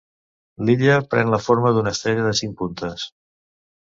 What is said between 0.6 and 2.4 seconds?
L'illa pren la forma d'una estrella de